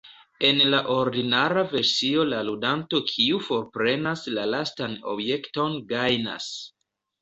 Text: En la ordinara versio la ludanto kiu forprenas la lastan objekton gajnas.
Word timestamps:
En 0.47 0.61
la 0.73 0.79
ordinara 0.93 1.65
versio 1.75 2.25
la 2.33 2.41
ludanto 2.49 3.03
kiu 3.13 3.45
forprenas 3.51 4.27
la 4.41 4.49
lastan 4.57 5.01
objekton 5.17 5.83
gajnas. 5.97 6.55